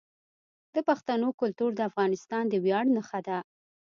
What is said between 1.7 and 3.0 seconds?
د افغانستان د ویاړ